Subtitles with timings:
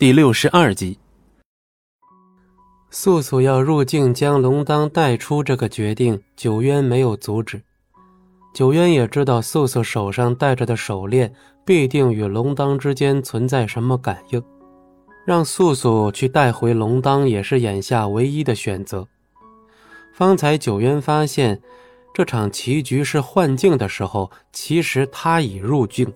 [0.00, 0.98] 第六十二集，
[2.88, 7.60] 素素要入境将龙当带出这个决定，九渊没有阻止。
[8.54, 11.34] 九渊也知道素素手上戴着的手链
[11.66, 14.42] 必定与龙当之间存在什么感应，
[15.26, 19.06] 让素素去带回龙当也是眼下唯一的选择。
[20.14, 21.60] 方才九渊发现
[22.14, 26.10] 这场棋局是幻境的时候，其实他已入境。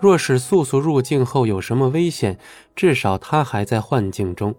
[0.00, 2.38] 若是素素入境后有什么危险，
[2.76, 4.54] 至少他还在幻境中。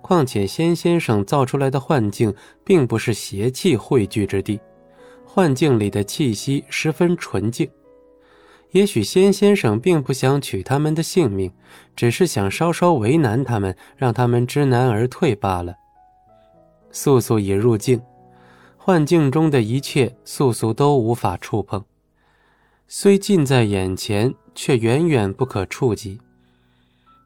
[0.00, 4.58] 况且仙先生造出来的幻境并不是邪气汇聚之地，
[5.24, 7.70] 幻境里的气息十分纯净。
[8.72, 11.52] 也许仙先生并不想取他们的性命，
[11.94, 15.74] 只是想稍稍为难他们，让他们知难而退罢了。
[16.90, 18.00] 素素已入境，
[18.76, 21.84] 幻境中的一切，素素都无法触碰。
[22.88, 26.20] 虽近在眼前，却远远不可触及。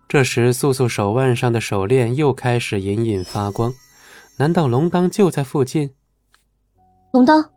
[0.09, 3.73] 这时，素素手腕上的手链又开始隐隐发光。
[4.39, 5.91] 难道龙当就在附近？
[7.13, 7.51] 龙当，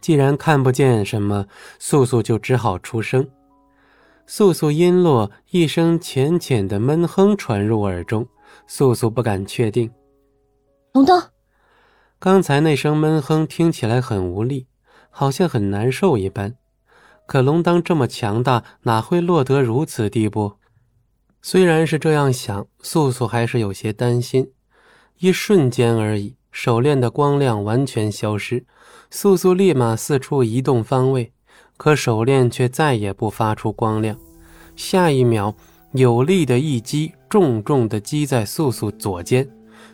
[0.00, 1.46] 既然看不见什么，
[1.78, 3.26] 素素就只好出声。
[4.26, 8.26] 素素音落，一声浅浅的闷哼传入耳中。
[8.66, 9.90] 素素不敢确定。
[10.92, 11.30] 龙当，
[12.18, 14.66] 刚才那声闷哼听起来很无力，
[15.08, 16.54] 好像很难受一般。
[17.28, 20.54] 可龙当这么强大，哪会落得如此地步？
[21.42, 24.50] 虽然是这样想，素素还是有些担心。
[25.18, 28.64] 一瞬间而已，手链的光亮完全消失，
[29.10, 31.34] 素素立马四处移动方位，
[31.76, 34.16] 可手链却再也不发出光亮。
[34.74, 35.54] 下一秒，
[35.92, 39.46] 有力的一击重重地击在素素左肩，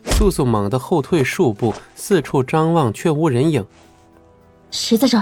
[0.05, 3.67] 素素猛地后退数步，四处张望，却无人影。
[4.71, 5.21] 谁在这？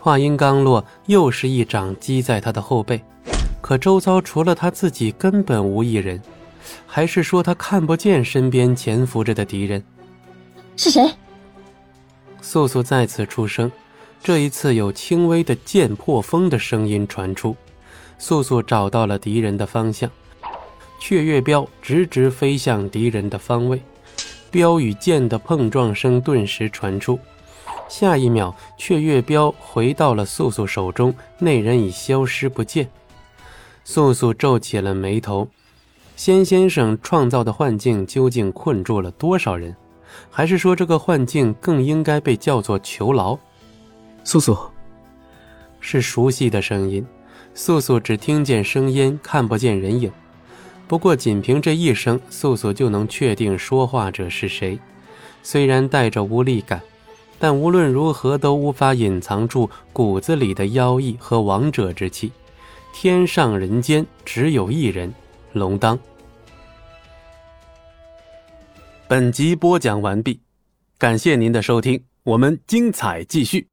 [0.00, 3.00] 话音刚落，又是一掌击在他的后背，
[3.60, 6.20] 可周遭除了他自己，根本无一人。
[6.86, 9.82] 还是说他看不见身边潜伏着的敌人？
[10.76, 11.10] 是谁？
[12.40, 13.70] 素素再次出声，
[14.22, 17.56] 这一次有轻微的剑破风的声音传出。
[18.18, 20.10] 素素找到了敌人的方向，
[21.00, 23.82] 雀月镖直直飞向敌人的方位，
[24.50, 27.18] 镖与剑的碰撞声顿时传出。
[27.88, 32.88] 下一秒，雀月镖回到了素素手中，那人已消失不见。
[33.82, 35.48] 素素皱起了眉头，
[36.14, 39.74] 仙先生创造的幻境究竟困住了多少人？
[40.30, 43.38] 还是说这个幻境更应该被叫做囚牢？
[44.24, 44.56] 素素，
[45.80, 47.04] 是熟悉的声音。
[47.54, 50.12] 素素只听见声音，看不见人影。
[50.86, 54.78] 不过仅凭这一声，素素就能确定说话者是谁，
[55.42, 56.80] 虽然带着无力感。
[57.38, 62.32] 但无论如何都无法隐藏住骨子里的妖异和王者之气。
[62.92, 65.14] 天上人间只有一人，
[65.52, 65.98] 龙当。
[69.06, 70.40] 本集播讲完毕，
[70.98, 73.66] 感谢您的收听，我们精彩继续。